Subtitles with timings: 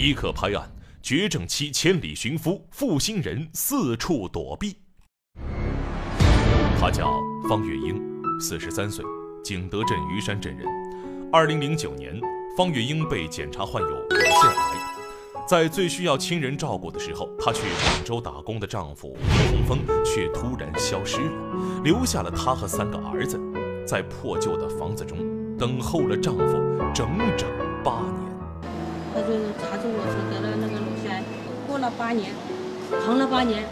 [0.00, 0.70] 一刻拍案，
[1.02, 4.76] 绝症妻千里寻夫，负心人四处躲避。
[6.78, 8.00] 他叫方月英，
[8.40, 9.04] 四十三岁，
[9.42, 10.64] 景德镇虞山镇人。
[11.32, 12.16] 二零零九年，
[12.56, 15.44] 方月英被检查患有乳腺癌。
[15.48, 23.36] 在最需要亲人照顾的时候，她去广州打工的丈夫胡洪峰却突然消失了，留下了她和三个儿子，
[23.84, 25.18] 在破旧的房子中
[25.58, 26.54] 等候了丈夫
[26.94, 27.50] 整整
[27.82, 28.27] 八年。
[29.14, 31.22] 他就查出我是得了那个乳腺癌，
[31.66, 32.30] 过了八年，
[33.04, 33.64] 扛了八年，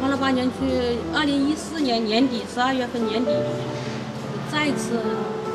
[0.00, 3.30] 扛了八年去，二零一四年年底十二月份年底，
[4.50, 4.98] 再次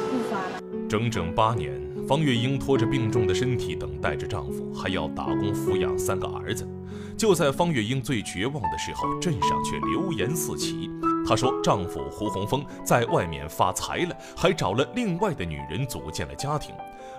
[0.09, 1.79] 复发了，整整八年。
[2.07, 6.67] 方月英拖着病重的身体，等待着丈夫，还要打工抚养三个儿子。
[7.15, 10.89] 就在方月英最绝望的时候，镇上却流言四起。
[11.27, 16.73] 她说，丈夫胡洪峰在外面发财了，还找了另外的女人组建了家庭。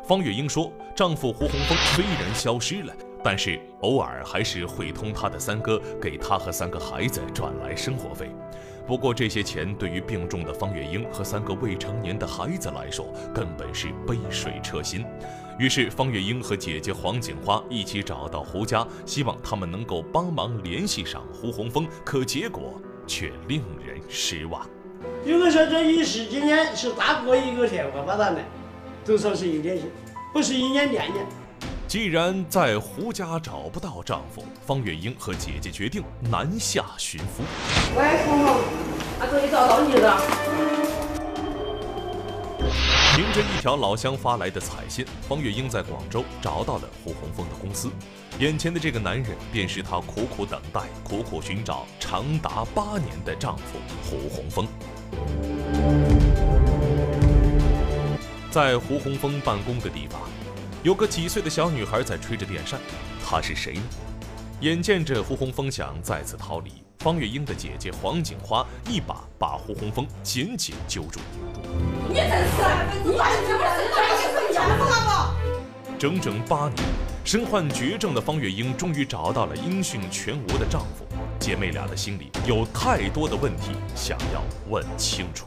[0.04, 8.28] 方月英说，丈夫胡洪峰虽然消失了，但是偶尔还是会通他的三哥给她和三个孩子转来生活费。
[8.84, 15.04] 不过这些钱对于病重的方月英和三个未成年的孩子来说，根本是杯水车薪。
[15.56, 21.86] 于是方月英和姐姐黄锦花一起找到胡家，希望他们能够帮忙联系上胡洪峰。
[22.04, 22.74] 可结果
[23.12, 24.66] 却令人失望。
[25.22, 28.42] 如果说这一十几年是大哥一个电话把他来，
[29.04, 29.84] 都说是有联系，
[30.32, 31.26] 不是一年两年。
[31.86, 37.42] 既然在胡家找不到丈夫，方月英和姐姐决定南下寻夫。
[37.94, 38.56] 喂，聪聪，
[39.20, 40.71] 俺终于找到你了。
[43.14, 47.90] 凭着一条老乡发来的彩信，方月英在广州找到了胡洪峰的公司。
[48.38, 54.66] 眼前的这个男人，便是她苦苦等待、苦苦寻找长达八年的丈夫胡洪峰。
[58.50, 60.18] 在胡洪峰办公的地方。
[60.82, 62.80] 有个几岁的小女孩在吹着电扇，
[63.22, 63.82] 她是谁呢？
[64.62, 71.18] 眼见着胡洪峰想再次逃离，方月英的姐姐黄锦花一把把胡洪峰紧紧揪住。
[72.08, 72.62] 你真是，
[73.04, 75.34] 你把你这么身上给生了
[75.84, 75.98] 不？
[75.98, 76.76] 整整八年，
[77.24, 81.04] 身患绝症的方月英终于找到了音讯全无的丈夫，
[81.40, 84.40] 姐妹俩的心里有太多的问题想要
[84.70, 85.46] 问清楚。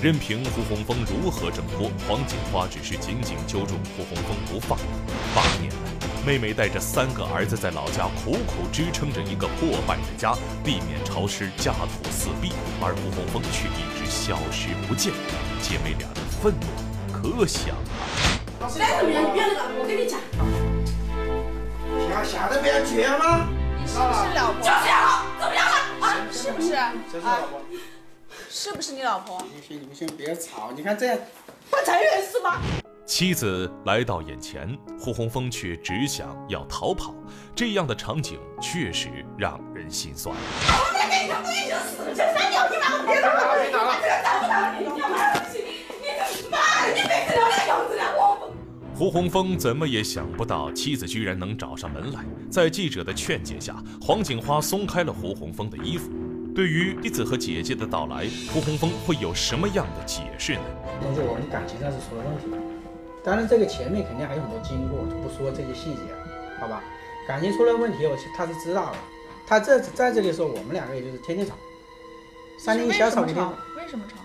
[0.00, 4.78] 任凭胡洪峰如何挣脱，黄锦花只是紧紧揪住胡洪峰不放。
[5.34, 5.76] 八年来，
[6.26, 15.14] 妹妹带着三个儿子在老家苦苦支撑着一个破败的家，避免潮湿，家徒四壁，而吴红峰却一直消失不见。
[15.62, 16.66] 姐妹俩的愤怒
[17.10, 17.74] 可想
[18.60, 18.78] 而知。
[18.78, 20.20] 再怎么样，你别那个，我跟你讲。
[22.06, 23.48] 吓吓得不要这样吗？
[23.80, 24.60] 你是不是老婆？
[24.60, 26.06] 就是要，怎么样了？
[26.06, 26.68] 啊，是不是？
[27.10, 27.62] 这是老婆。
[28.48, 29.42] 是不是你老婆？
[29.54, 30.70] 你先，你们先别吵。
[30.76, 31.16] 你看这样，
[31.70, 32.60] 不承认是吗？
[33.06, 37.14] 妻子来到眼前，胡洪峰却只想要逃跑。
[37.54, 39.08] 这样的场景确实
[39.38, 40.34] 让人心酸。
[40.36, 44.84] 我们跟你讲，已经死心塌地，你把我别打了，别打了，这打不打你？
[44.84, 48.02] 你妈的，你妈的，你别这样样子了，
[48.96, 52.24] 胡洪峰怎么也想不到，妻子居然能找上门来。
[52.50, 56.10] 在记者的劝解下，黄锦花松开了胡洪峰的衣服。
[56.54, 60.62] 对于弟子和姐姐的到来，胡洪峰会有什么样的解释呢？
[61.02, 62.46] 但是我们感情上是出了问题，
[63.22, 66.82] 当然这个前面肯定还有很多经过，就不说这些细节了，好吧？
[67.28, 68.96] 感情出了问题，我他是知道的。
[69.46, 71.54] 他这在这里的时候，我们两个也就是天天吵，
[72.58, 73.46] 三天一小吵一天。
[73.76, 74.16] 为什么吵？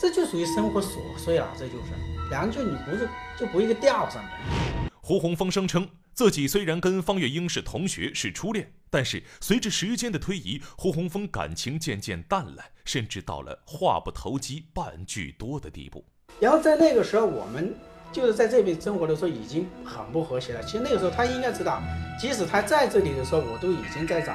[0.00, 1.92] 这就属于生活琐碎了，这就是
[2.30, 4.81] 两个就你不是就不一个调上面。
[5.04, 8.72] 胡洪峰声称自己虽然跟方月英是同学，是初恋。
[8.88, 16.04] 但是随着时间的推移，胡洪峰感情渐渐淡了，甚至到了话不投机半句多的地步。
[16.38, 17.74] 然后在那个时候，我们
[18.12, 20.62] 就是在这边生活的时候已经很不和谐了。
[20.62, 21.82] 其实那个时候他应该知道，
[22.20, 24.32] 即使他在这里的时候，我都已经在找，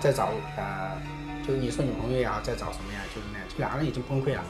[0.00, 1.00] 在找呃，
[1.46, 4.42] 就你说女朋友呀，在找什么呀，就是那两个人已经崩溃了。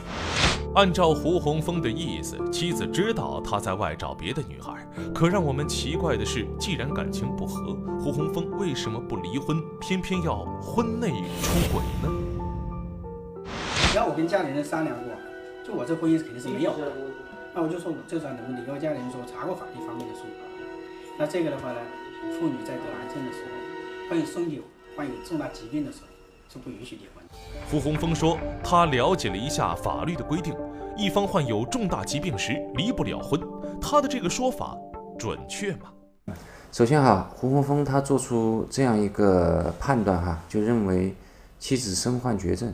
[0.75, 4.87] 按照胡洪峰的意思，妻子知道他在外找别的女孩。
[5.13, 11.09] 可让我们奇怪的是，既然感情不和，胡洪峰为什么不离婚，偏偏要婚内
[11.41, 12.09] 出轨呢？
[13.95, 15.11] 然后我跟家里人商量过，
[15.65, 16.91] 就我这婚姻肯定是没有的。
[17.55, 18.69] 那我就说我这算能不能离？
[18.69, 20.21] 我家里人说查过法律方面的书。
[21.17, 21.79] 那这个的话呢，
[22.39, 24.61] 妇女在得癌症的时候，患有生瘤、
[24.95, 26.08] 患有重大疾病的时候。
[26.51, 27.23] 是不允许离婚。
[27.69, 30.55] 胡洪峰说，他了解了一下法律的规定，
[30.97, 33.39] 一方患有重大疾病时离不了婚。
[33.79, 34.75] 他的这个说法
[35.17, 36.35] 准确吗？
[36.71, 41.15] 首先哈，胡洪峰他做出这样一个判断哈，就认为
[41.59, 42.73] 妻子身患绝症，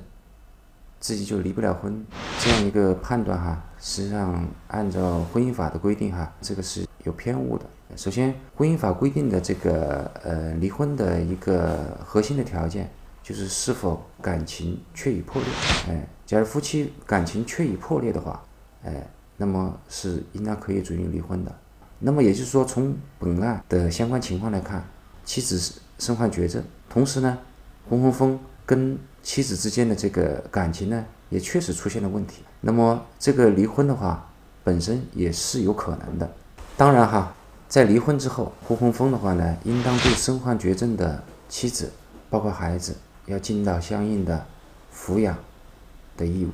[1.01, 2.06] 自己就离不了婚，
[2.39, 7.66] 这样一个判断哈实际上按照婚姻法的规定哈，这个是有偏误的。
[7.98, 12.89] 首先，婚姻法规定的这个呃离婚的一个核心的条件
[13.25, 15.51] 就是是否感情确已破裂。
[15.89, 18.39] 哎，假如夫妻感情确已破裂的话，
[18.83, 19.04] 哎，
[19.36, 21.51] 那么是应当可以准予离婚的。
[21.98, 24.88] 那么也就是说，从本案的相关情况来看，
[25.24, 25.60] 妻子
[25.98, 27.36] 身患绝症，同时呢，
[27.89, 32.44] 胡红峰跟妻子之间的这个感情呢，也确实出现了问题。
[32.62, 34.30] 那么这个离婚的话，
[34.63, 36.31] 本身也是有可能的。
[36.77, 37.33] 当然哈，
[37.68, 41.92] 在离婚之后，胡红峰的话呢，应当对身患绝症的妻子，
[42.30, 42.95] 包括孩子，
[43.25, 44.48] 要尽到相应的
[44.94, 45.38] 抚养
[46.18, 46.50] 的义务。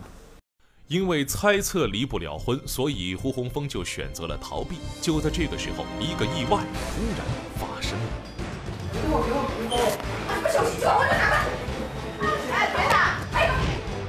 [0.88, 4.76] 因为猜测离不了婚，所以胡红峰就选择了逃避。
[5.02, 6.60] 就在这个时候，一个意外
[6.90, 7.26] 突然
[7.56, 8.06] 发生了。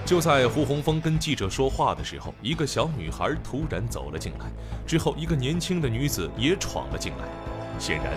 [0.04, 4.50] 就在胡红峰跟记者说话的时候，一个小女孩突然走了进来，
[4.84, 7.28] 之后一个年轻的女子也闯了进来。
[7.78, 8.12] 显然，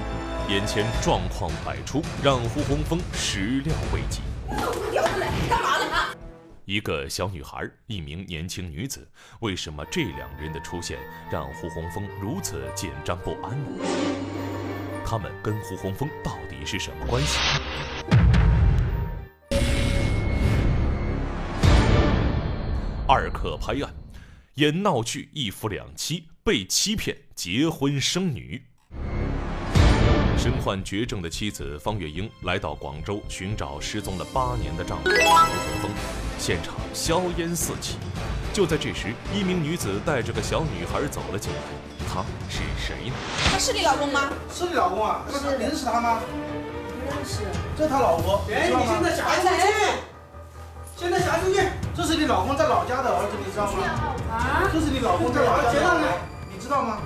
[0.50, 4.22] 眼前状况百出，让胡红峰始料未及。
[6.66, 9.08] 一个小女孩，一名年轻女子，
[9.40, 10.98] 为什么这两人的出现
[11.32, 13.86] 让胡洪峰如此紧张不安呢？
[15.06, 17.38] 他们跟胡洪峰到底是什么关系？
[23.08, 23.94] 二克拍案，
[24.56, 28.66] 演闹剧一夫两妻被欺骗结婚生女。
[30.38, 35.92] 身患绝症的妻子方月英来到广州寻找失踪了八年的丈夫胡洪峰。
[36.38, 37.98] 现场硝烟四起，
[38.54, 41.58] 就在这时，一名女子带着个小女孩走了进来。
[42.08, 43.16] 她是谁呢？
[43.52, 44.30] 她是你老公吗？
[44.54, 45.26] 是你老公啊？
[45.32, 45.58] 是。
[45.58, 46.20] 你认识他吗？
[47.06, 47.40] 不认识。
[47.78, 48.44] 这是他老婆。
[48.52, 49.54] 哎，你现在查出去！
[50.98, 51.62] 现在查出去！
[51.96, 53.84] 这是你老公在老家的儿子，你知道吗？
[54.30, 54.70] 啊？
[54.72, 56.06] 这是你老公在老家的儿子，
[56.54, 57.00] 你知道吗？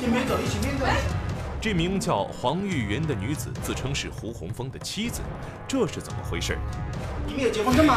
[0.00, 1.17] 先别走，一起面对。
[1.60, 5.20] 这名叫黄玉云的女子自称是胡洪峰的妻子，
[5.66, 6.56] 这是怎么回事？
[7.26, 7.94] 你们有结婚证吗？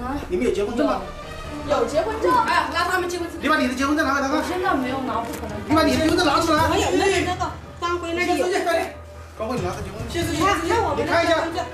[0.00, 0.14] 啊！
[0.28, 1.02] 你们有结婚证吗？
[1.68, 2.32] 有结婚证。
[2.32, 3.36] 哎，拿他们结婚证。
[3.42, 4.44] 你把你的结婚证拿给他看。
[4.46, 5.58] 现在没有拿，不可能。
[5.68, 6.68] 你把你的结婚证拿出来。
[6.70, 7.50] 我有那个那个
[7.80, 8.46] 方辉那里有。
[9.36, 10.22] 方辉，你拿个结婚证。
[10.30, 11.64] 你看，你看我们的结婚证。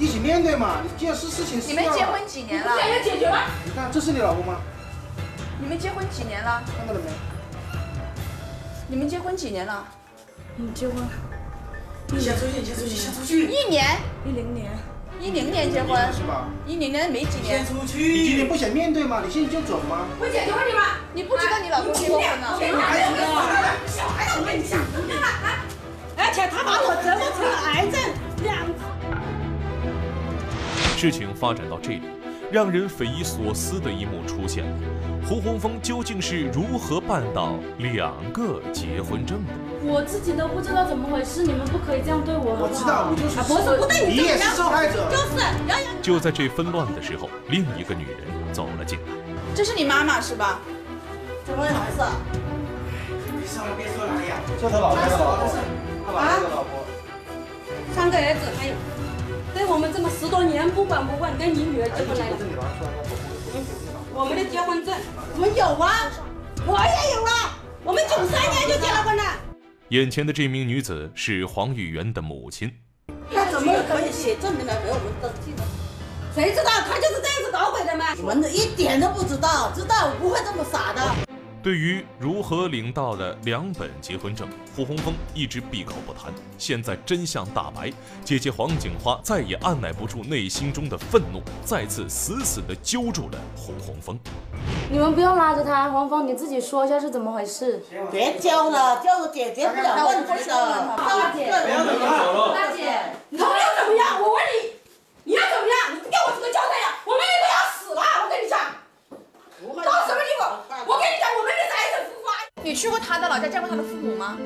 [0.00, 2.76] 一起面对嘛，你既然是事情是，你们结婚几年了？
[2.76, 3.38] 想要解决吗。
[3.64, 4.56] 你看，这是你老公吗？
[5.60, 6.62] 你们结婚几年了？
[6.76, 7.06] 看到了没？
[8.88, 9.86] 你们结婚几年了？
[10.60, 10.96] 你结婚。
[12.18, 13.46] 先出去，先出去，先出去。
[13.46, 13.84] 一年。
[14.26, 14.66] 一零年。
[15.20, 16.48] 一零年结婚是吧？
[16.66, 17.64] 一零年没几年。
[17.64, 17.98] 先出去！
[18.02, 19.22] 你今天不想面对吗？
[19.24, 20.06] 你现在就走吗？
[20.18, 20.98] 我解决问题吗？
[21.14, 22.58] 你不知道你老公结过婚呢？
[22.58, 23.14] 小孩子，
[23.86, 24.80] 小孩子，我跟你讲，
[26.16, 27.94] 而且他把我折磨成了癌症，
[28.42, 28.82] 两次。
[30.98, 32.02] 事情发展到这里，
[32.50, 34.70] 让人匪夷所思的一幕出现了：
[35.28, 39.52] 胡洪峰究竟是如何办到两个结婚证的？
[39.82, 45.38] 我自己都不知道怎么回事，你们不可以这样对我，我知道，我就是，不是不对，你也是受害者，就是。
[46.02, 49.12] 就在这纷乱的时候，另一个女人走了进来。
[49.54, 50.58] 这是你妈妈是吧？
[51.44, 51.74] 怎么回事？
[53.38, 55.46] 别说了，别说了，哎呀，这他老婆的老婆，
[56.06, 56.72] 他老婆的老婆。
[57.94, 58.74] 三个儿子还有，
[59.54, 62.36] 对我们这么十多年不管不问，跟你女儿结婚来了。
[64.14, 64.94] 我们的结婚证，
[65.34, 66.10] 我们有啊，
[66.66, 67.54] 我也有啊。
[67.84, 68.57] 我们九三年。
[69.90, 72.70] 眼前的这名女子是黄玉媛的母亲。
[73.30, 75.64] 那怎么可以写证明来给我们登记呢。
[76.34, 78.12] 谁知道她就是这样子搞鬼的吗？
[78.12, 81.27] 你们一点都不知道，知道我不会这么傻的。
[81.68, 86.32] 对于如何领到的两本结婚证，胡洪峰一直闭口不谈。
[86.56, 87.92] 现在真相大白，
[88.24, 94.18] 姐姐黄景花再也按耐不住内心中的愤怒，再次死死地揪住了胡洪峰。
[94.90, 97.84] 你们不用拉着他，黄峰，你自己说一下是怎么回事。
[98.10, 100.96] 别揪了，揪了解决不了问题的。
[100.96, 104.22] 大姐，大姐，你要怎么样？
[104.22, 104.72] 我问你，
[105.24, 105.94] 你要怎么样？
[105.96, 106.96] 你给我这个交代呀！
[107.04, 108.58] 我们都要死了，我跟你讲。
[109.84, 110.44] 到什么地步？
[110.86, 112.28] 我跟你讲，我们的孩子复发。
[112.62, 114.38] 你去过他的老家见过他的父母吗？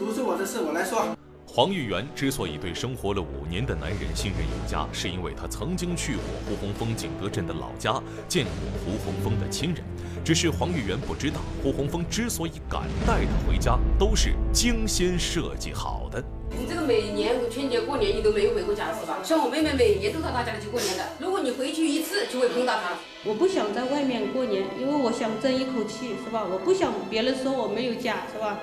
[0.00, 1.06] 都是我的事，我来说。
[1.46, 8.52] 黄玉元之所以对生活了五年的男人信任有加，是因为他曾经去过胡洪峰景德镇的老家，见过
[8.82, 9.84] 胡洪峰的亲人。
[10.24, 16.24] 只是黄玉元不知道，胡洪峰之所以敢带他回家，都是精心设计好的。
[16.58, 19.18] 你这个每年春节过年你都没有回过家是吧？
[19.22, 21.04] 像我妹妹每年都到他家里去过年的。
[21.18, 22.96] 如果你回去一次，就会碰到她。
[23.26, 26.44] 我不想在外面过年，因为我想争一口气是吧？
[26.48, 28.58] 我不想别人说我没有家是吧？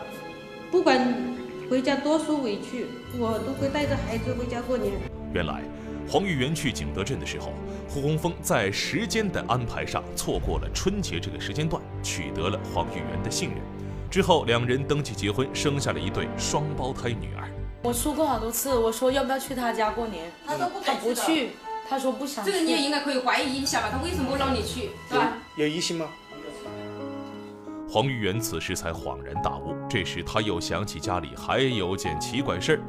[0.72, 1.34] 不管。
[1.70, 2.86] 回家多受委屈，
[3.17, 4.91] 我都会带着孩子回家过年。
[5.34, 5.63] 原来，
[6.08, 7.51] 黄玉元去景德镇的时候，
[7.89, 13.58] 胡洪峰在时间的安排上错过了春节这个时间段，取得了黄玉元的信任。
[14.12, 17.50] 之后，两人登记结婚，生下了一对双胞胎女儿。
[17.82, 21.51] 我说过好多次，我说要不要去他家过年，他都不他不去，
[21.90, 22.44] 他说不想。
[22.44, 25.34] 这个你也应该可以怀疑一下吧，他为什么不让你去，是吧？
[25.56, 26.08] 有疑心吗？
[27.90, 32.80] 黄玉元此时才恍然大悟，这时他又想起家里还有件奇怪事儿，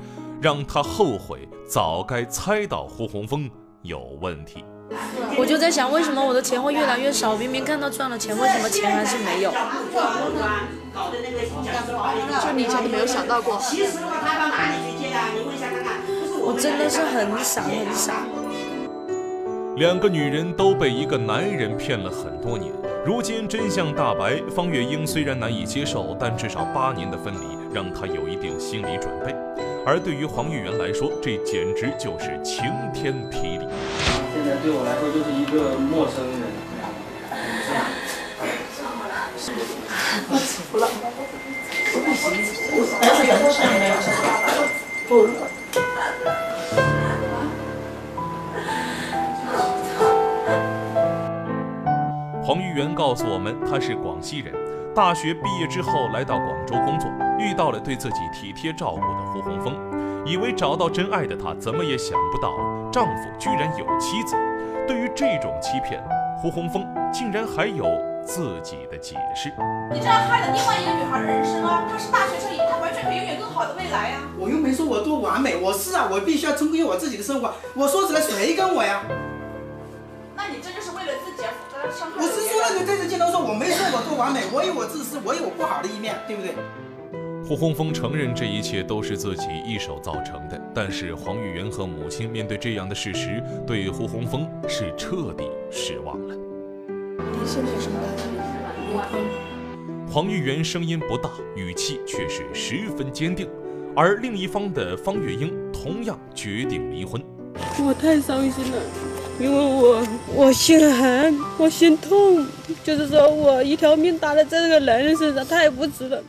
[0.40, 3.50] 让他后悔早该猜到胡洪峰
[3.82, 4.64] 有问题。
[5.36, 7.36] 我就在想，为什么我的钱会越来越少？
[7.36, 9.50] 明明看到赚了钱，为什么钱还是没有？
[12.40, 13.60] 就你以前都没有想到过。
[16.46, 18.24] 我真的是很傻很傻。
[19.76, 22.72] 两个女人都被一个男人骗了很多年，
[23.04, 29.34] 如今真相大白，方月英虽然难以接受，但至少八年的分离让她有一定心理准备。
[29.84, 32.64] 而对于黄玉元来说，这简直就是晴
[32.94, 33.66] 天霹雳。
[34.32, 36.42] 现在对我来说就是一个陌生人。
[40.30, 40.36] 我
[40.70, 40.86] 服了。
[42.22, 42.38] 黄玉
[52.74, 54.52] 元告诉我们，他是广西人，
[54.92, 59.74] 大学毕业之后来到广州工作，遇到了对自己体贴照顾的胡洪峰，
[60.26, 62.50] 以为找到真爱的她，怎么也想不到
[62.90, 64.34] 丈夫居然有妻子。
[64.88, 66.02] 对于这种欺骗，
[66.36, 67.84] 胡洪峰竟然还有
[68.26, 69.50] 自己的解释。
[69.92, 71.84] 你这样害了另外一个女孩的人生啊！
[71.88, 74.20] 她是大学生，她完全可以拥有更好的未来啊！
[74.36, 77.52] 我又没说我多完美，我是啊，我必须要充实我自己的生活。
[77.74, 79.00] 我说出来，谁跟我呀？
[81.86, 86.54] 我是说了，你这次镜头说，我没说我多完美，我有我自私，我有我不好的一面，对不对？
[87.46, 96.34] 胡洪峰承认这一切都是自己一手造成的，但是黄玉元和母亲面对这样的事实，对胡洪峰是彻底失望了。
[97.18, 97.98] 你现在有什么。
[100.10, 103.46] 黄玉元声音不大，语气却是十分坚定，
[103.94, 107.22] 而另一方的方月英同样决定离婚。
[107.78, 108.78] 我太伤心了，
[109.40, 112.46] 因为我我心寒，我心痛，
[112.84, 116.22] 就是说我一条命搭在这个男人身上，太不值了。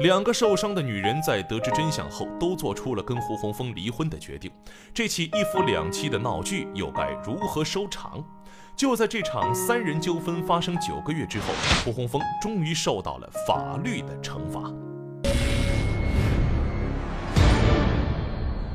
[0.00, 4.50] 两个受伤的女人在得知真相后，都做出了跟胡洪峰离婚的决定。
[4.92, 8.24] 这起一夫两妻的闹剧又该如何收场？
[8.74, 11.46] 就在这场三人纠纷发生九个月之后，
[11.84, 14.72] 胡洪峰终于受到了法律的惩罚。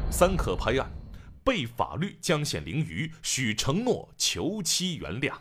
[0.09, 0.89] 三可拍案，
[1.47, 5.31] 被法律将陷囹圄，许承诺求妻原谅。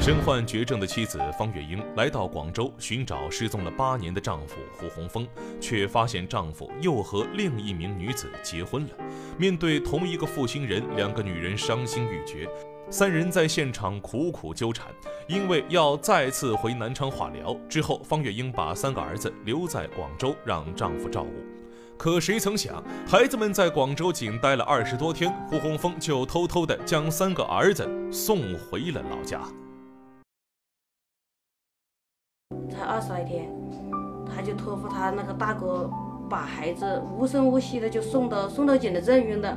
[0.00, 5.24] 身患绝症的妻子方月英来到广州寻找失踪了八年的丈夫胡洪峰，
[5.60, 8.90] 却发现丈夫又和另一名女子结婚了。
[9.38, 12.48] 面对同一个负心人，两个女人伤心欲绝。
[12.90, 14.88] 三人在现场苦苦纠缠，
[15.28, 17.56] 因为要再次回南昌化疗。
[17.68, 21.59] 之后，方月英把三个儿子留在广州，让丈夫照顾。
[22.02, 29.38] 可谁曾想，孩子们在广州仅待了二十多天，胡洪峰就偷偷地将三个儿子送回了老家。
[32.70, 33.52] 才二十来天，
[34.24, 35.90] 他就托付他那个大哥
[36.26, 39.54] 把孩子无声无息的就送到送到景德镇运的，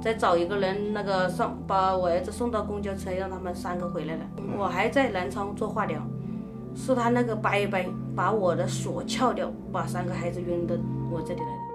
[0.00, 4.20] 再找一个人那个上把我儿子送到公交车，让他们三个回来了。
[4.56, 6.00] 我还在南昌做化疗，
[6.72, 7.80] 是他那个伯伯
[8.14, 10.76] 把我的锁撬掉，把三个孩子运到
[11.10, 11.69] 我这里来的。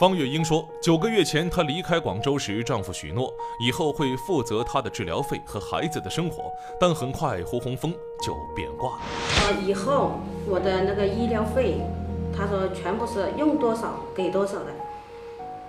[0.00, 6.44] 方月英说，九个月前她离开广州时，丈夫许诺以后会负责她的治疗费和孩子的生活，
[6.80, 7.92] 但很快胡洪峰
[8.22, 8.98] 就变卦了。
[9.44, 10.12] 啊，以后
[10.46, 11.82] 我的那个医疗费，
[12.34, 14.72] 他说全部是用多少给多少的。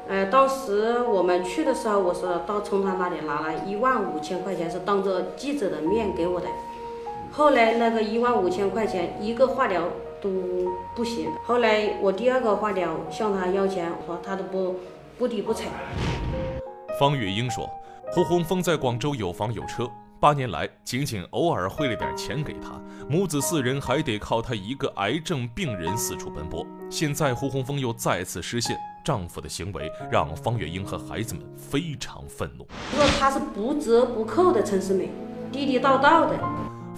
[0.07, 6.47] 呃，当时我们去的时候，我是到从他那里拿了一万五千块钱，是当着记者的面给我的。
[7.33, 9.83] 后来那个一万五千块钱一个化疗
[10.21, 10.29] 都
[10.95, 14.75] 不行，后来我第二个化疗向他要钱，我说他都不
[15.17, 15.65] 不理不睬。
[16.99, 17.69] 方月英说，
[18.11, 26.65] 胡洪峰在广州有房有车，八年来仅仅偶尔汇了点钱给他，母子四人还得靠他一个癌症病人四处奔波。
[26.89, 32.67] 现在胡洪峰又再次失信，丈夫的行为让方月英和孩子们非常愤怒。
[32.95, 35.09] 说他是不折不扣的陈世美，
[35.51, 36.37] 地地道道的。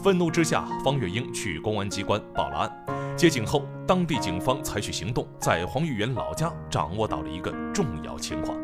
[0.03, 3.02] 愤怒之下，方月英去公安机关报了案。
[3.15, 8.57] 接警后，当地警方采取行动，在黄玉元老家掌握到了一个重要情况。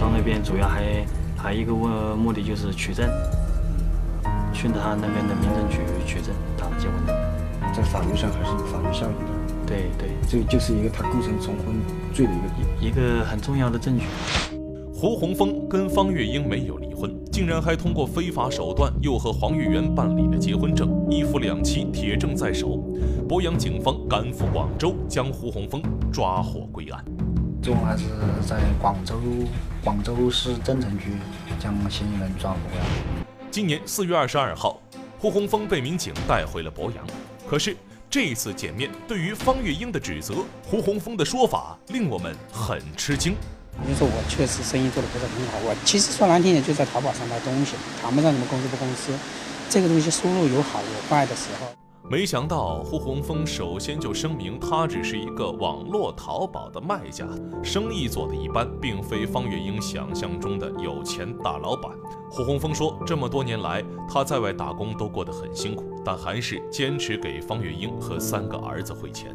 [0.00, 1.04] 到那边主要还
[1.36, 3.06] 还一个目目的就是取证，
[4.54, 7.14] 循着他那边的民政局取证，他们结婚证。
[7.74, 9.32] 在法律上还是有法律效应的。
[9.66, 11.74] 对对，这就是一个他构成重婚
[12.14, 14.06] 罪的一个一个很重要的证据。
[14.94, 22.78] 胡洪峰跟方月英没有离婚，竟然还通过非法手段又和黄玉元办理了结婚证，一夫两妻，铁证在手。
[23.28, 27.04] 博阳警方赶赴广州，将胡洪峰抓获归案。
[27.62, 28.04] 最终还是
[28.46, 29.16] 在广州
[29.84, 31.10] 广州市增城区
[31.58, 32.86] 将嫌疑人抓获归案。
[33.50, 34.80] 今年四月二十二号，
[35.18, 37.06] 胡洪峰被民警带回了博阳。
[37.46, 37.76] 可是
[38.08, 43.34] 这次见面，对于方月英的指责，胡洪峰的说法令我们很吃惊。
[43.84, 49.12] 你说我确实生意做得不是很好，我其实说难听点就在淘宝上卖东西，谈不上什么公司不公司。
[49.68, 51.66] 这个东西收入有好有坏的时候。
[52.08, 57.26] 没想到胡洪峰首先就声明，他只是一个网络淘宝的卖家，
[57.64, 61.90] 生意做得一般，并非方月英想象中的有钱大老板。
[62.30, 69.34] 胡洪峰说，这么多年来他在外打工都过得很辛苦，但还是坚持给方月英和三个儿子汇钱。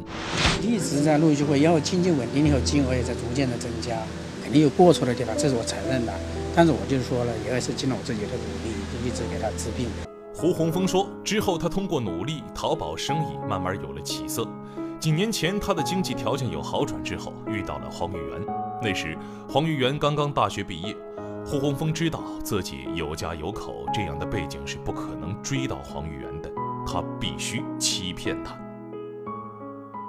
[0.62, 3.98] 一直在陆续汇，然后经济稳定以后，金额也在逐渐的增加。
[4.42, 6.12] 肯定有过错的地方，这是我承认的。
[6.54, 9.88] 但是我就是说了，也是尽了我自己的努力，就一直给他治病。
[10.34, 14.46] 胡洪峰说，之后他通过努力，淘宝生意慢慢有了起色。
[14.98, 18.40] 几年前，他的经济条件有好转之后，遇到了黄玉元。
[18.82, 19.16] 那时，
[19.48, 20.94] 黄玉元刚刚大学毕业。
[21.44, 26.48] 胡洪峰知道自己有家有口，这样的背景是不可能追到黄玉元的，
[26.86, 28.52] 他必须欺骗他。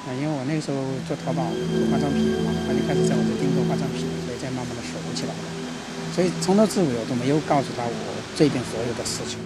[0.05, 1.41] 啊，因为我那个时候做淘宝
[1.73, 4.05] 做化妆品嘛，他就开始在我这订购化妆品，
[4.43, 5.39] 再慢慢的熟起来了。
[6.13, 9.39] 所以从头至尾我都没有告诉他我这边所有的事情。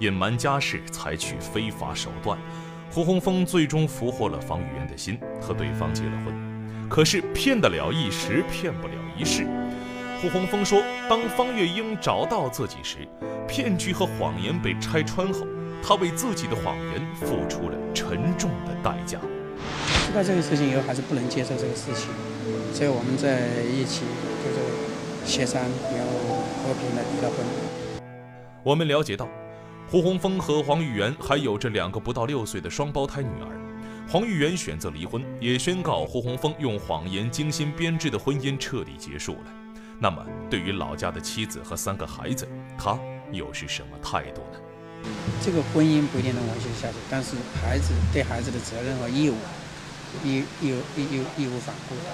[0.00, 2.38] 隐瞒家事，采取非法手段，
[2.90, 6.88] 胡洪峰最终俘获了方玉元的心，和对方结了婚。
[6.88, 9.46] 可是骗得了一时，骗不了一世。
[10.20, 12.98] 胡洪峰说，当方月英找到自己时，
[13.46, 15.46] 骗局和谎言被拆穿后，
[15.82, 19.18] 他为自己的谎言付出了沉重的代价。
[20.06, 22.08] 知道这个事情以后，还是不能接受这个事情，
[22.72, 24.02] 所以我们在一起
[24.44, 24.56] 就是
[25.24, 26.12] 协商，然后
[26.62, 27.44] 和平的离了婚。
[28.62, 29.28] 我们了解到，
[29.90, 33.58] 胡洪峰和黄玉元还有着两个不到六岁的双胞胎女儿。
[34.08, 39.52] 黄玉元选择离婚，也宣告胡洪峰用谎言精心编织的婚姻彻底结束了。
[39.98, 42.98] 那么，对于老家的妻子和三个孩子，他
[43.32, 44.58] 又是什么态度呢？
[45.44, 49.34] 这个婚姻不一定能维持下去，但是孩子对孩子的责任和义务。
[50.24, 52.10] 义义义义义无反顾的，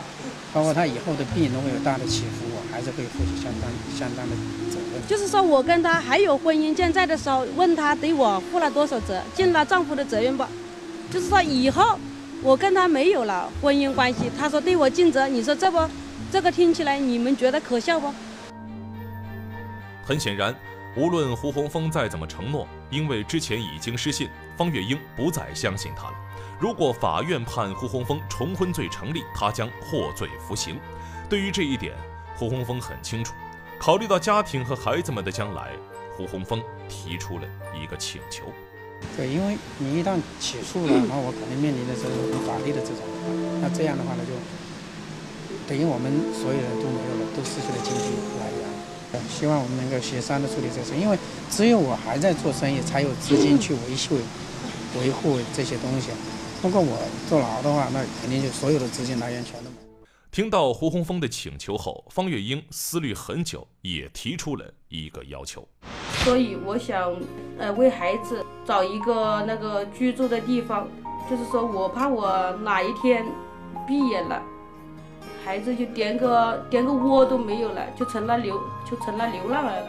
[0.53, 4.37] 包括他以后的病如果有大的起伏，我还是会负起相当相当的
[4.71, 5.07] 责任。
[5.09, 10.45] 就是说我跟他还有婚姻健在的时候，问他对我负了多少责，尽了丈夫的责任不？
[11.13, 11.99] 就是说以后
[12.43, 15.79] 我跟他没有了婚姻关系，他说对我尽责，你说这不，
[16.33, 18.13] 这个听起来你们觉得可笑不？
[20.05, 20.55] 很显然，
[20.97, 26.15] 无论胡洪峰再怎么承诺，因为之前已经失信，方月英不再相信他了。
[26.61, 30.79] 如果法院判胡红峰重婚罪成立，他将获罪服刑。
[31.29, 31.95] 对于这一点，
[32.37, 33.35] 胡红峰很清楚。
[33.79, 35.73] 考虑到家庭和孩子们的将来，
[36.17, 38.45] 胡红峰提出了一个请求。
[39.17, 42.03] 对，因为你一旦起诉了，那我肯定面临的是
[42.47, 43.03] 法律的这种。
[43.61, 44.33] 那这样的话呢，就
[45.69, 48.65] 等于我们所有人都没有了，都失去了经济来源。
[49.29, 51.19] 希望我们能够协商的处理这事，因为
[51.51, 54.17] 只有我还在做生意，才有资金去维修、
[55.01, 56.09] 维护这些东西。
[56.65, 56.97] 如果我
[57.29, 59.77] 坐牢的话，那肯定就所有的资金来源全都没。
[60.31, 65.69] 听到胡洪峰的请求后，方月英思虑很久，也提出了一个要求。
[66.25, 67.15] 所以我想，
[67.59, 70.89] 呃，为孩子找一个那个居住的地方，
[71.29, 73.27] 就是说我怕我哪一天
[73.87, 74.43] 闭眼了，
[75.45, 78.59] 孩子就连个连个窝都没有了，就成了流
[78.91, 79.89] 就成了流浪儿了。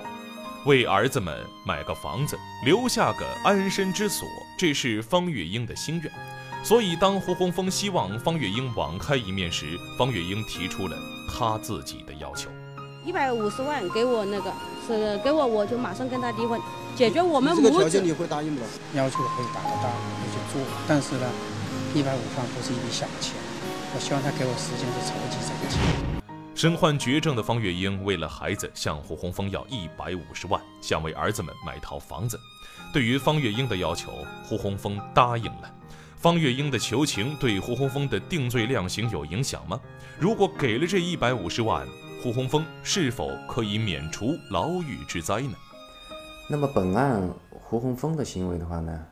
[0.65, 1.33] 为儿子们
[1.65, 6.11] 买个房子，留下个安身之所，这是方月英的心愿。
[6.65, 10.97] 所以，当胡红峰希望方月英网开一面时，方月英提出了
[11.32, 12.49] 他自己的要求：
[13.06, 14.51] 一百五十万给我那个，
[14.88, 16.60] 是给我，我就马上跟他离婚，
[16.95, 17.67] 解决我们母子。
[17.67, 18.62] 这个条件你会答应吗？
[18.95, 20.67] 要求我可以达得到，我就做。
[20.88, 21.30] 但是呢，
[21.93, 23.36] 一百五十万不是一笔小钱，
[23.93, 26.25] 我希望他给我时间去筹集这个钱。
[26.56, 32.39] 身患绝症的方月英为了孩子向胡红峰要一百五十万，想为儿子们买套房子。
[32.91, 34.12] 对于方月英的要求，
[34.43, 35.71] 胡红峰答应了。
[36.25, 39.79] 方月英的求情对胡红峰的定罪量刑有影响吗？
[40.19, 41.88] 如果给了这一百五十万，
[42.19, 45.53] 胡红峰是否可以免除牢狱之灾呢？
[46.49, 49.05] 那么本案胡红峰的行为的话呢，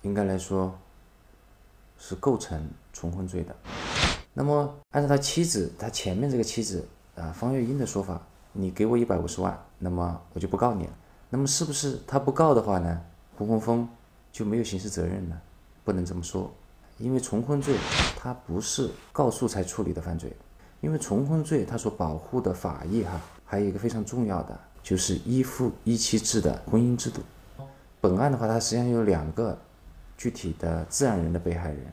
[0.00, 0.74] 应该来说
[1.98, 3.54] 是构成重婚罪的。
[4.32, 8.18] 那么按照他妻子，他前面这个妻子啊方月英的说法，
[8.54, 10.92] 你给我一百五十万，那么我就不告你了。
[11.28, 13.02] 那么是不是他不告的话呢，
[13.36, 13.86] 胡红峰
[14.32, 15.38] 就没有刑事责任呢？
[15.84, 16.52] 不能这么说，
[16.98, 17.76] 因为重婚罪
[18.16, 20.32] 它不是告诉才处理的犯罪，
[20.80, 27.20] 因为重婚罪它所保护的法益哈，还有一个非常重要的，就是一夫一妻制的婚姻制度。
[28.00, 29.56] 本案的话，它实际上有两个
[30.16, 31.92] 具体的自然人的被害人，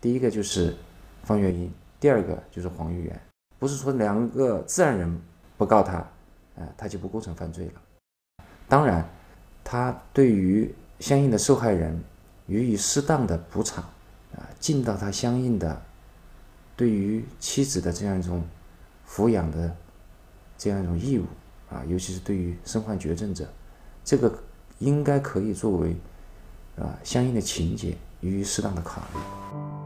[0.00, 0.76] 第一个就是
[1.22, 3.20] 方月英，第二个就是黄玉元。
[3.58, 5.20] 不是说两个自然人
[5.56, 6.06] 不告他，
[6.56, 7.72] 呃，他就不构成犯罪了。
[8.68, 9.08] 当然，
[9.64, 12.00] 他对于相应的受害人
[12.48, 13.84] 予以适当的补偿，
[14.34, 15.80] 啊，尽到他相应的
[16.74, 18.42] 对于妻子的这样一种
[19.08, 19.76] 抚养的
[20.56, 21.24] 这样一种义务，
[21.70, 23.46] 啊，尤其是对于身患绝症者，
[24.04, 24.36] 这个
[24.80, 25.96] 应该可以作为
[26.76, 29.20] 啊相应的情节予以适当的考虑。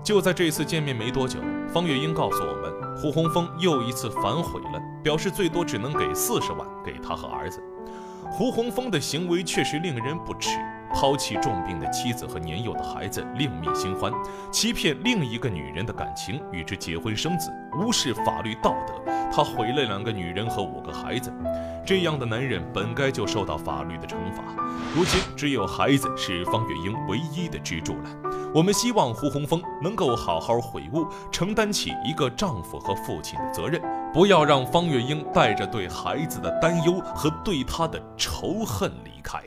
[0.03, 1.39] 就在这次见面没多久，
[1.73, 2.73] 方月英告诉我们。
[2.95, 7.61] 胡洪峰又一次反悔了，表示最多只能给四十万给他和儿子。
[8.31, 10.51] 胡洪峰的行为确实令人不齿，
[10.95, 14.13] 抛弃重病的妻子和年幼的孩子，另觅新欢，
[14.51, 18.95] 欺骗另一个女人的感情，与之结婚生子，无视法律道德。
[19.35, 21.33] 他毁了两个女人和五个孩子，
[21.87, 24.43] 这样的男人本该就受到法律的惩罚。
[24.95, 28.11] 如今只有孩子是方月英唯一的支柱了。
[28.55, 33.81] 我们希望胡洪峰能够好好悔悟，承担起一个丈夫和父亲的责任，
[34.13, 39.43] 不要让方月英带着对孩子的担忧和对他的仇恨离开。